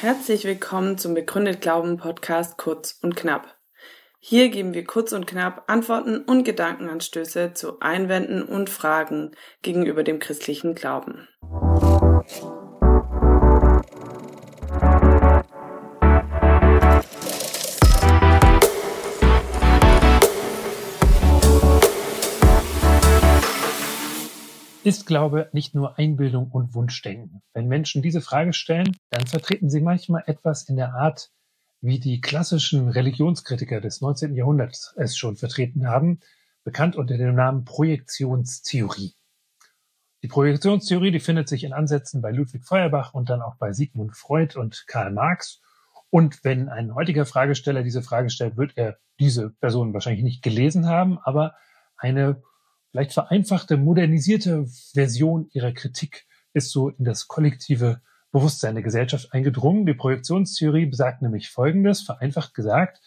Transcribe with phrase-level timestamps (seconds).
[0.00, 3.56] Herzlich willkommen zum Begründet Glauben Podcast kurz und knapp.
[4.20, 9.30] Hier geben wir kurz und knapp Antworten und Gedankenanstöße zu Einwänden und Fragen
[9.62, 11.28] gegenüber dem christlichen Glauben.
[24.84, 27.42] Ist Glaube nicht nur Einbildung und Wunschdenken?
[27.52, 31.30] Wenn Menschen diese Frage stellen, dann vertreten sie manchmal etwas in der Art,
[31.80, 34.36] wie die klassischen Religionskritiker des 19.
[34.36, 36.20] Jahrhunderts es schon vertreten haben,
[36.62, 39.14] bekannt unter dem Namen Projektionstheorie.
[40.22, 44.16] Die Projektionstheorie, die findet sich in Ansätzen bei Ludwig Feuerbach und dann auch bei Sigmund
[44.16, 45.60] Freud und Karl Marx.
[46.10, 50.86] Und wenn ein heutiger Fragesteller diese Frage stellt, wird er diese Person wahrscheinlich nicht gelesen
[50.86, 51.54] haben, aber
[51.96, 52.42] eine
[52.90, 58.00] vielleicht vereinfachte, modernisierte Version ihrer Kritik ist so in das kollektive
[58.32, 59.86] Bewusstsein der Gesellschaft eingedrungen.
[59.86, 63.00] Die Projektionstheorie besagt nämlich Folgendes, vereinfacht gesagt,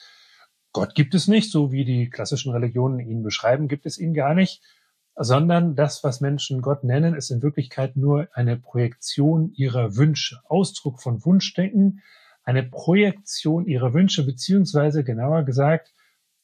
[0.73, 4.33] Gott gibt es nicht, so wie die klassischen Religionen ihn beschreiben, gibt es ihn gar
[4.33, 4.63] nicht,
[5.15, 11.01] sondern das, was Menschen Gott nennen, ist in Wirklichkeit nur eine Projektion ihrer Wünsche, Ausdruck
[11.01, 12.01] von Wunschdenken,
[12.43, 15.93] eine Projektion ihrer Wünsche, beziehungsweise genauer gesagt,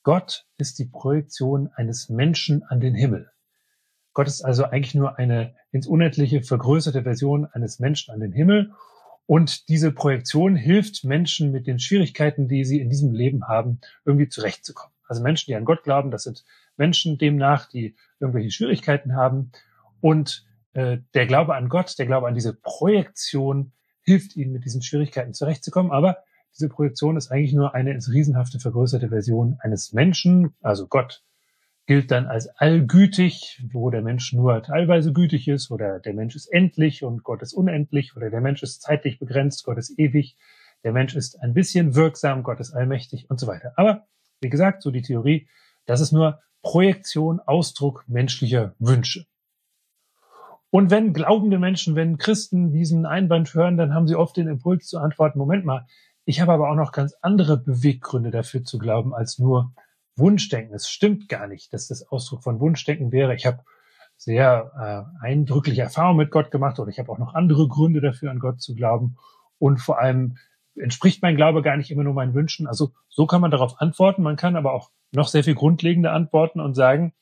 [0.07, 3.29] Gott ist die Projektion eines Menschen an den Himmel.
[4.13, 8.71] Gott ist also eigentlich nur eine ins Unendliche vergrößerte Version eines Menschen an den Himmel.
[9.25, 14.29] Und diese Projektion hilft Menschen mit den Schwierigkeiten, die sie in diesem Leben haben, irgendwie
[14.29, 14.95] zurechtzukommen.
[15.09, 16.45] Also Menschen, die an Gott glauben, das sind
[16.77, 19.51] Menschen demnach, die irgendwelche Schwierigkeiten haben.
[19.99, 24.81] Und äh, der Glaube an Gott, der Glaube an diese Projektion hilft ihnen, mit diesen
[24.81, 25.91] Schwierigkeiten zurechtzukommen.
[25.91, 26.19] Aber
[26.57, 30.55] diese Projektion ist eigentlich nur eine ins Riesenhafte vergrößerte Version eines Menschen.
[30.61, 31.23] Also Gott
[31.85, 36.47] gilt dann als allgütig, wo der Mensch nur teilweise gütig ist oder der Mensch ist
[36.47, 40.35] endlich und Gott ist unendlich oder der Mensch ist zeitlich begrenzt, Gott ist ewig,
[40.83, 43.71] der Mensch ist ein bisschen wirksam, Gott ist allmächtig und so weiter.
[43.77, 44.05] Aber
[44.41, 45.47] wie gesagt, so die Theorie,
[45.85, 49.25] das ist nur Projektion, Ausdruck menschlicher Wünsche.
[50.69, 54.87] Und wenn glaubende Menschen, wenn Christen diesen Einwand hören, dann haben sie oft den Impuls
[54.87, 55.87] zu antworten, Moment mal,
[56.27, 59.71] ich habe aber auch noch ganz andere Beweggründe dafür zu glauben, als nur
[60.17, 60.75] Wunschdenken.
[60.75, 63.33] Es stimmt gar nicht, dass das Ausdruck von Wunschdenken wäre.
[63.33, 63.63] Ich habe
[64.17, 68.29] sehr äh, eindrückliche Erfahrungen mit Gott gemacht oder ich habe auch noch andere Gründe dafür,
[68.29, 69.15] an Gott zu glauben.
[69.57, 70.37] Und vor allem
[70.75, 72.67] entspricht mein Glaube gar nicht immer nur meinen Wünschen.
[72.67, 74.21] Also so kann man darauf antworten.
[74.21, 77.13] Man kann aber auch noch sehr viel grundlegender antworten und sagen,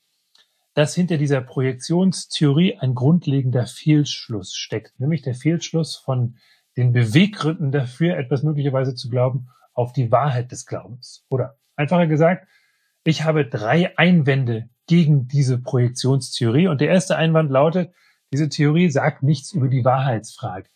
[0.74, 6.38] dass hinter dieser Projektionstheorie ein grundlegender Fehlschluss steckt, nämlich der Fehlschluss von
[6.76, 11.24] den Beweggründen dafür, etwas möglicherweise zu glauben, auf die Wahrheit des Glaubens.
[11.28, 12.46] Oder einfacher gesagt,
[13.04, 16.68] ich habe drei Einwände gegen diese Projektionstheorie.
[16.68, 17.92] Und der erste Einwand lautet,
[18.32, 20.68] diese Theorie sagt nichts über die Wahrheitsfrage.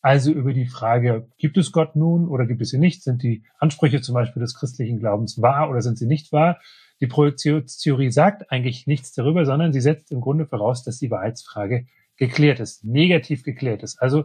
[0.00, 3.02] Also über die Frage, gibt es Gott nun oder gibt es ihn nicht?
[3.02, 6.60] Sind die Ansprüche zum Beispiel des christlichen Glaubens wahr oder sind sie nicht wahr?
[7.00, 11.86] Die Projektionstheorie sagt eigentlich nichts darüber, sondern sie setzt im Grunde voraus, dass die Wahrheitsfrage
[12.16, 14.00] geklärt ist, negativ geklärt ist.
[14.00, 14.24] Also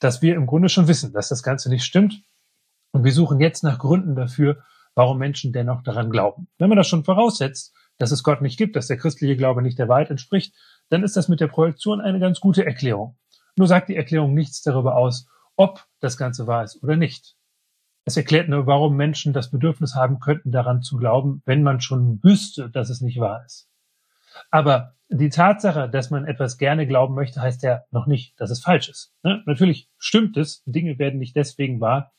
[0.00, 2.22] dass wir im Grunde schon wissen, dass das Ganze nicht stimmt.
[2.92, 6.48] Und wir suchen jetzt nach Gründen dafür, warum Menschen dennoch daran glauben.
[6.58, 9.78] Wenn man das schon voraussetzt, dass es Gott nicht gibt, dass der christliche Glaube nicht
[9.78, 10.54] der Wahrheit entspricht,
[10.88, 13.16] dann ist das mit der Projektion eine ganz gute Erklärung.
[13.56, 17.36] Nur sagt die Erklärung nichts darüber aus, ob das Ganze wahr ist oder nicht.
[18.06, 22.22] Es erklärt nur, warum Menschen das Bedürfnis haben könnten, daran zu glauben, wenn man schon
[22.24, 23.69] wüsste, dass es nicht wahr ist.
[24.50, 28.62] Aber die Tatsache, dass man etwas gerne glauben möchte, heißt ja noch nicht, dass es
[28.62, 29.12] falsch ist.
[29.22, 29.42] Ne?
[29.46, 32.12] Natürlich stimmt es, Dinge werden nicht deswegen wahr,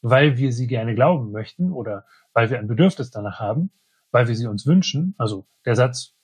[0.00, 3.70] weil wir sie gerne glauben möchten oder weil wir ein Bedürfnis danach haben,
[4.12, 5.14] weil wir sie uns wünschen.
[5.18, 6.14] Also der Satz,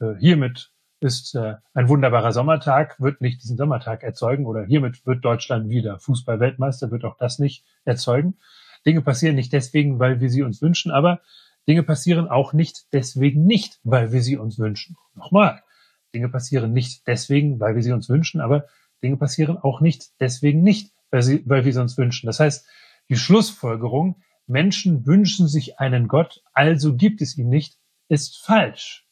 [0.00, 5.24] äh, hiermit ist äh, ein wunderbarer Sommertag, wird nicht diesen Sommertag erzeugen oder hiermit wird
[5.24, 8.38] Deutschland wieder Fußballweltmeister, wird auch das nicht erzeugen.
[8.86, 11.20] Dinge passieren nicht deswegen, weil wir sie uns wünschen, aber
[11.68, 14.96] Dinge passieren auch nicht deswegen nicht, weil wir sie uns wünschen.
[15.14, 15.62] Nochmal,
[16.14, 18.66] Dinge passieren nicht deswegen, weil wir sie uns wünschen, aber
[19.02, 22.26] Dinge passieren auch nicht deswegen nicht, weil, sie, weil wir sie uns wünschen.
[22.26, 22.66] Das heißt,
[23.08, 27.78] die Schlussfolgerung, Menschen wünschen sich einen Gott, also gibt es ihn nicht,
[28.08, 29.06] ist falsch.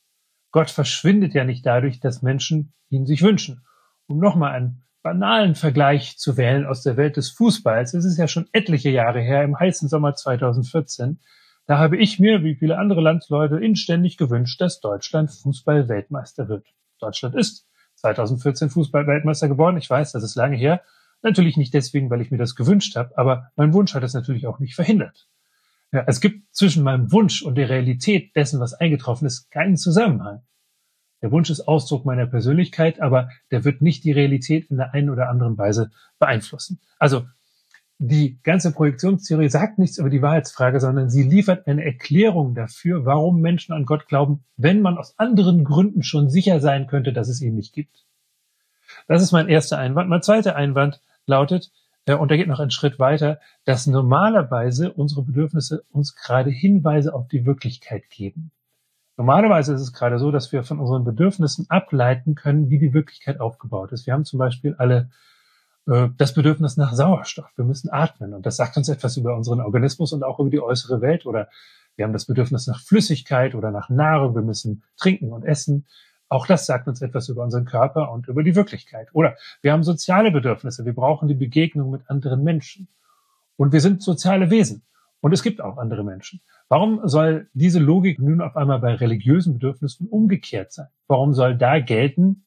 [0.52, 3.64] Gott verschwindet ja nicht dadurch, dass Menschen ihn sich wünschen.
[4.06, 8.28] Um nochmal einen banalen Vergleich zu wählen aus der Welt des Fußballs, es ist ja
[8.28, 11.20] schon etliche Jahre her, im heißen Sommer 2014,
[11.66, 16.66] da habe ich mir, wie viele andere Landsleute, inständig gewünscht, dass Deutschland Fußball-Weltmeister wird.
[16.98, 17.66] Deutschland ist
[17.96, 19.78] 2014 Fußball-Weltmeister geworden.
[19.78, 20.82] Ich weiß, das ist lange her.
[21.22, 24.46] Natürlich nicht deswegen, weil ich mir das gewünscht habe, aber mein Wunsch hat es natürlich
[24.46, 25.26] auch nicht verhindert.
[25.90, 30.42] Ja, es gibt zwischen meinem Wunsch und der Realität dessen, was eingetroffen ist, keinen Zusammenhang.
[31.22, 35.08] Der Wunsch ist Ausdruck meiner Persönlichkeit, aber der wird nicht die Realität in der einen
[35.08, 36.80] oder anderen Weise beeinflussen.
[36.98, 37.24] Also
[37.98, 43.40] die ganze Projektionstheorie sagt nichts über die Wahrheitsfrage, sondern sie liefert eine Erklärung dafür, warum
[43.40, 47.40] Menschen an Gott glauben, wenn man aus anderen Gründen schon sicher sein könnte, dass es
[47.40, 48.04] ihn nicht gibt.
[49.06, 50.08] Das ist mein erster Einwand.
[50.08, 51.70] Mein zweiter Einwand lautet,
[52.06, 57.14] äh, und er geht noch einen Schritt weiter, dass normalerweise unsere Bedürfnisse uns gerade Hinweise
[57.14, 58.50] auf die Wirklichkeit geben.
[59.16, 63.40] Normalerweise ist es gerade so, dass wir von unseren Bedürfnissen ableiten können, wie die Wirklichkeit
[63.40, 64.06] aufgebaut ist.
[64.06, 65.10] Wir haben zum Beispiel alle
[65.86, 67.50] das Bedürfnis nach Sauerstoff.
[67.56, 70.60] Wir müssen atmen und das sagt uns etwas über unseren Organismus und auch über die
[70.60, 71.26] äußere Welt.
[71.26, 71.48] Oder
[71.96, 74.34] wir haben das Bedürfnis nach Flüssigkeit oder nach Nahrung.
[74.34, 75.86] Wir müssen trinken und essen.
[76.28, 79.08] Auch das sagt uns etwas über unseren Körper und über die Wirklichkeit.
[79.12, 80.84] Oder wir haben soziale Bedürfnisse.
[80.84, 82.88] Wir brauchen die Begegnung mit anderen Menschen.
[83.56, 84.82] Und wir sind soziale Wesen.
[85.20, 86.40] Und es gibt auch andere Menschen.
[86.68, 90.88] Warum soll diese Logik nun auf einmal bei religiösen Bedürfnissen umgekehrt sein?
[91.06, 92.43] Warum soll da gelten,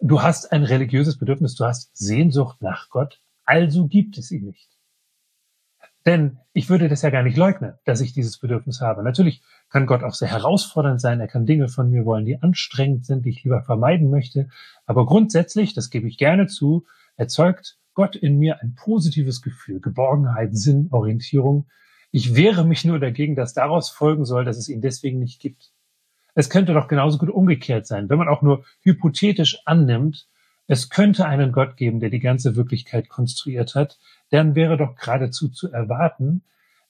[0.00, 4.68] du hast ein religiöses Bedürfnis, du hast Sehnsucht nach Gott, also gibt es ihn nicht?
[6.06, 9.02] Denn ich würde das ja gar nicht leugnen, dass ich dieses Bedürfnis habe.
[9.02, 11.20] Natürlich kann Gott auch sehr herausfordernd sein.
[11.20, 14.48] Er kann Dinge von mir wollen, die anstrengend sind, die ich lieber vermeiden möchte.
[14.86, 16.86] Aber grundsätzlich, das gebe ich gerne zu,
[17.16, 21.66] erzeugt Gott in mir ein positives Gefühl, Geborgenheit, Sinn, Orientierung,
[22.10, 25.72] ich wehre mich nur dagegen, dass daraus folgen soll, dass es ihn deswegen nicht gibt.
[26.34, 30.28] Es könnte doch genauso gut umgekehrt sein, wenn man auch nur hypothetisch annimmt,
[30.66, 33.98] es könnte einen Gott geben, der die ganze Wirklichkeit konstruiert hat,
[34.30, 36.42] dann wäre doch geradezu zu erwarten,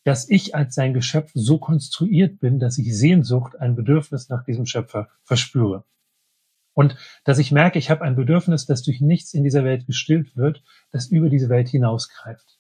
[0.03, 4.67] dass ich als sein Geschöpf so konstruiert bin, dass ich Sehnsucht, ein Bedürfnis nach diesem
[4.67, 5.85] Schöpfer verspüre.
[6.75, 10.37] Und dass ich merke, ich habe ein Bedürfnis, das durch nichts in dieser Welt gestillt
[10.37, 12.58] wird, das über diese Welt hinausgreift.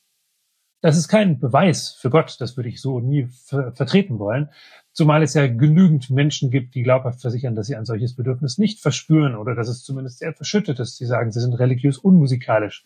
[0.81, 4.51] Das ist kein Beweis für Gott, das würde ich so nie ver vertreten wollen,
[4.93, 8.81] zumal es ja genügend Menschen gibt, die glaubhaft versichern, dass sie ein solches Bedürfnis nicht
[8.81, 10.97] verspüren oder dass es zumindest sehr verschüttet ist.
[10.97, 12.85] Sie sagen, sie sind religiös unmusikalisch.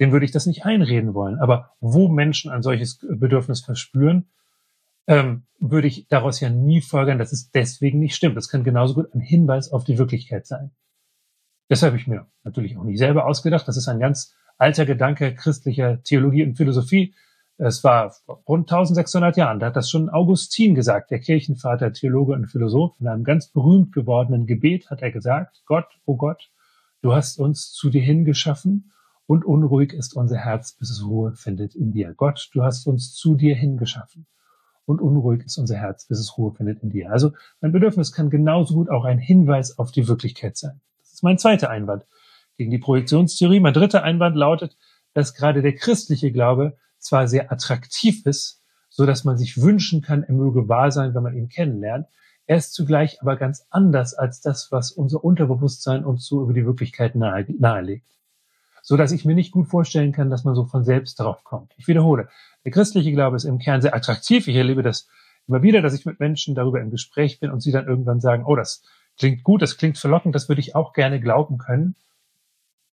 [0.00, 1.38] Dem würde ich das nicht einreden wollen.
[1.38, 4.28] Aber wo Menschen ein solches Bedürfnis verspüren,
[5.06, 8.36] ähm, würde ich daraus ja nie folgern, dass es deswegen nicht stimmt.
[8.36, 10.70] Das kann genauso gut ein Hinweis auf die Wirklichkeit sein.
[11.68, 13.66] Das habe ich mir natürlich auch nicht selber ausgedacht.
[13.66, 17.14] Das ist ein ganz alter Gedanke christlicher Theologie und Philosophie.
[17.60, 18.14] Es war
[18.46, 22.94] rund 1600 Jahren, da hat das schon Augustin gesagt, der Kirchenvater, Theologe und Philosoph.
[23.00, 26.50] In einem ganz berühmt gewordenen Gebet hat er gesagt, Gott, oh Gott,
[27.02, 28.92] du hast uns zu dir hingeschaffen
[29.26, 32.14] und unruhig ist unser Herz, bis es Ruhe findet in dir.
[32.16, 34.28] Gott, du hast uns zu dir hingeschaffen
[34.86, 37.10] und unruhig ist unser Herz, bis es Ruhe findet in dir.
[37.10, 40.80] Also mein Bedürfnis kann genauso gut auch ein Hinweis auf die Wirklichkeit sein.
[41.00, 42.06] Das ist mein zweiter Einwand
[42.56, 43.58] gegen die Projektionstheorie.
[43.58, 44.76] Mein dritter Einwand lautet,
[45.12, 46.76] dass gerade der christliche Glaube
[47.08, 51.22] zwar sehr attraktiv ist, so dass man sich wünschen kann, er möge wahr sein, wenn
[51.22, 52.06] man ihn kennenlernt.
[52.46, 56.64] Er ist zugleich aber ganz anders als das, was unser Unterbewusstsein uns so über die
[56.64, 58.06] Wirklichkeit nahe, nahelegt.
[58.82, 61.72] So dass ich mir nicht gut vorstellen kann, dass man so von selbst darauf kommt.
[61.76, 62.28] Ich wiederhole.
[62.64, 64.48] Der christliche Glaube ist im Kern sehr attraktiv.
[64.48, 65.08] Ich erlebe das
[65.46, 68.44] immer wieder, dass ich mit Menschen darüber im Gespräch bin und sie dann irgendwann sagen,
[68.46, 68.82] oh, das
[69.18, 71.96] klingt gut, das klingt verlockend, das würde ich auch gerne glauben können.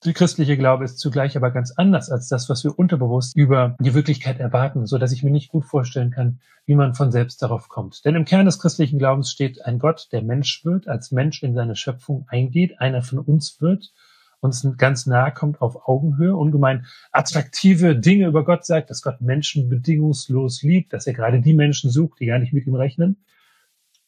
[0.04, 3.94] Die christliche Glaube ist zugleich aber ganz anders als das, was wir unterbewusst über die
[3.94, 7.70] Wirklichkeit erwarten, so dass ich mir nicht gut vorstellen kann, wie man von selbst darauf
[7.70, 8.04] kommt.
[8.04, 11.54] Denn im Kern des christlichen Glaubens steht ein Gott, der Mensch wird, als Mensch in
[11.54, 13.94] seine Schöpfung eingeht, einer von uns wird,
[14.40, 19.70] uns ganz nahe kommt auf Augenhöhe, ungemein attraktive Dinge über Gott sagt, dass Gott Menschen
[19.70, 23.24] bedingungslos liebt, dass er gerade die Menschen sucht, die gar nicht mit ihm rechnen.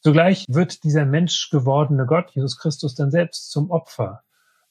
[0.01, 4.23] Zugleich wird dieser Mensch gewordene Gott, Jesus Christus, dann selbst zum Opfer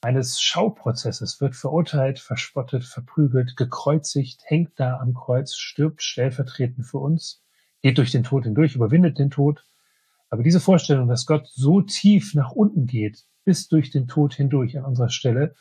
[0.03, 7.43] eines Schauprozesses, wird verurteilt, verspottet, verprügelt, gekreuzigt, hängt da am Kreuz, stirbt stellvertretend für uns,
[7.83, 9.65] geht durch den Tod hindurch, überwindet den Tod.
[10.29, 14.77] Aber diese Vorstellung, dass Gott so tief nach unten geht, bis durch den Tod hindurch
[14.77, 15.55] an unserer Stelle,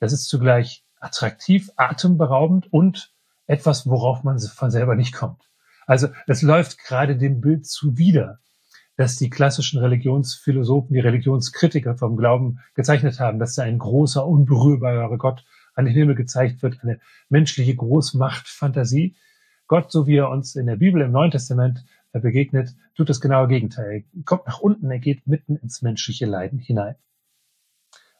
[0.00, 3.12] das ist zugleich attraktiv, atemberaubend und
[3.46, 5.42] etwas, worauf man von selber nicht kommt.
[5.86, 8.40] Also es läuft gerade dem Bild zuwider,
[8.96, 15.18] dass die klassischen Religionsphilosophen, die Religionskritiker vom Glauben gezeichnet haben, dass da ein großer, unberührbarer
[15.18, 19.16] Gott an den Himmel gezeigt wird, eine menschliche Großmachtfantasie.
[19.66, 23.48] Gott, so wie er uns in der Bibel im Neuen Testament begegnet, tut das genaue
[23.48, 24.04] Gegenteil.
[24.14, 26.94] Er kommt nach unten, er geht mitten ins menschliche Leiden hinein.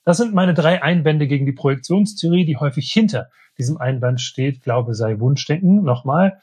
[0.05, 4.95] Das sind meine drei Einwände gegen die Projektionstheorie, die häufig hinter diesem Einwand steht, Glaube
[4.95, 5.83] sei Wunschdenken.
[5.83, 6.41] Nochmal,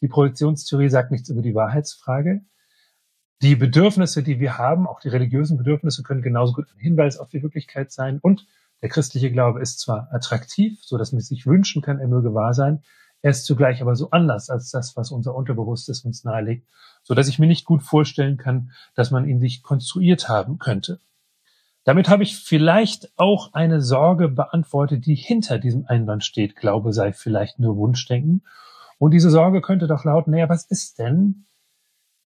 [0.00, 2.42] die Projektionstheorie sagt nichts über die Wahrheitsfrage.
[3.42, 7.28] Die Bedürfnisse, die wir haben, auch die religiösen Bedürfnisse, können genauso gut ein Hinweis auf
[7.28, 8.18] die Wirklichkeit sein.
[8.20, 8.46] Und
[8.80, 12.54] der christliche Glaube ist zwar attraktiv, so dass man sich wünschen kann, er möge wahr
[12.54, 12.82] sein.
[13.22, 16.68] Er ist zugleich aber so anders als das, was unser Unterbewusstes uns nahelegt,
[17.02, 21.00] so dass ich mir nicht gut vorstellen kann, dass man ihn sich konstruiert haben könnte.
[21.84, 26.56] Damit habe ich vielleicht auch eine Sorge beantwortet, die hinter diesem Einwand steht.
[26.56, 28.42] Glaube sei vielleicht nur Wunschdenken.
[28.98, 31.46] Und diese Sorge könnte doch lauten, naja, was ist denn,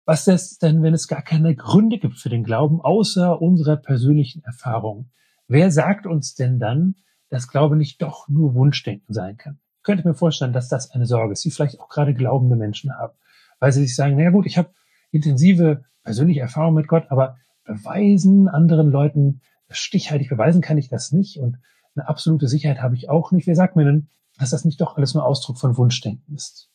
[0.09, 4.43] was ist denn, wenn es gar keine Gründe gibt für den Glauben, außer unserer persönlichen
[4.43, 5.11] Erfahrung?
[5.49, 6.95] Wer sagt uns denn dann,
[7.29, 9.59] dass Glaube nicht doch nur Wunschdenken sein kann?
[9.77, 12.97] Ich könnte mir vorstellen, dass das eine Sorge ist, die vielleicht auch gerade glaubende Menschen
[12.97, 13.13] haben,
[13.61, 14.71] weil sie sich sagen, naja gut, ich habe
[15.11, 21.39] intensive persönliche Erfahrung mit Gott, aber beweisen anderen Leuten, stichhaltig beweisen kann ich das nicht
[21.39, 21.59] und
[21.95, 23.47] eine absolute Sicherheit habe ich auch nicht.
[23.47, 26.71] Wer sagt mir denn, dass das nicht doch alles nur Ausdruck von Wunschdenken ist?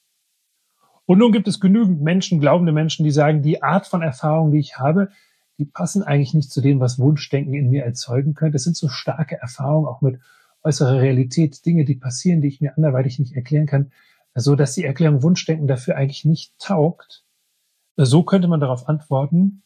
[1.06, 4.60] Und nun gibt es genügend Menschen, glaubende Menschen, die sagen, die Art von Erfahrung, die
[4.60, 5.10] ich habe,
[5.58, 8.56] die passen eigentlich nicht zu dem, was Wunschdenken in mir erzeugen könnte.
[8.56, 10.20] Es sind so starke Erfahrungen, auch mit
[10.64, 13.92] äußerer Realität, Dinge, die passieren, die ich mir anderweitig nicht erklären kann,
[14.34, 17.24] so dass die Erklärung Wunschdenken dafür eigentlich nicht taugt.
[17.98, 19.64] So könnte man darauf antworten,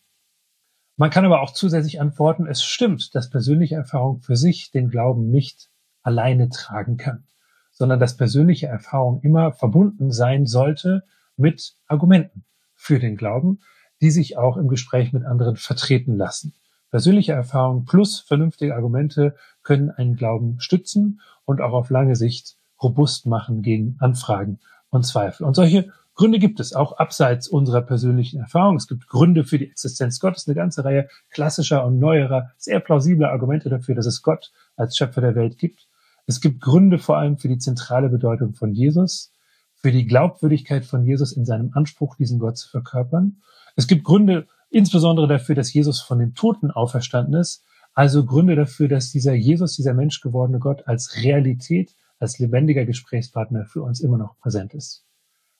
[0.99, 5.29] man kann aber auch zusätzlich antworten, es stimmt, dass persönliche Erfahrung für sich den Glauben
[5.29, 5.69] nicht
[6.01, 7.25] alleine tragen kann,
[7.71, 11.03] sondern dass persönliche Erfahrung immer verbunden sein sollte
[11.37, 12.43] mit Argumenten
[12.75, 13.61] für den Glauben,
[14.01, 16.53] die sich auch im Gespräch mit anderen vertreten lassen.
[16.91, 23.25] Persönliche Erfahrung plus vernünftige Argumente können einen Glauben stützen und auch auf lange Sicht robust
[23.25, 25.45] machen gegen Anfragen und Zweifel.
[25.45, 28.75] Und solche Gründe gibt es auch abseits unserer persönlichen Erfahrung.
[28.75, 33.31] Es gibt Gründe für die Existenz Gottes, eine ganze Reihe klassischer und neuerer, sehr plausibler
[33.31, 35.87] Argumente dafür, dass es Gott als Schöpfer der Welt gibt.
[36.25, 39.31] Es gibt Gründe vor allem für die zentrale Bedeutung von Jesus,
[39.79, 43.37] für die Glaubwürdigkeit von Jesus in seinem Anspruch, diesen Gott zu verkörpern.
[43.75, 48.87] Es gibt Gründe insbesondere dafür, dass Jesus von den Toten auferstanden ist, also Gründe dafür,
[48.87, 54.37] dass dieser Jesus, dieser menschgewordene Gott als Realität, als lebendiger Gesprächspartner für uns immer noch
[54.39, 55.03] präsent ist.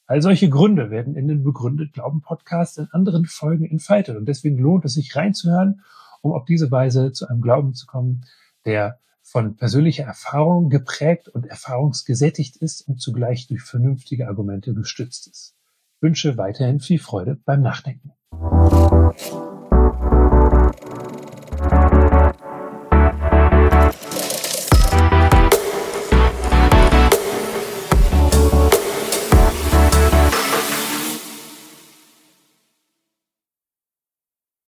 [0.05, 4.15] All solche Gründe werden in den Begründet Glauben Podcast in anderen Folgen entfaltet.
[4.15, 5.81] Und deswegen lohnt es sich reinzuhören,
[6.21, 8.25] um auf diese Weise zu einem Glauben zu kommen,
[8.65, 15.53] der von persönlicher Erfahrung geprägt und erfahrungsgesättigt ist und zugleich durch vernünftige Argumente gestützt ist.
[15.97, 18.13] Ich wünsche weiterhin viel Freude beim Nachdenken.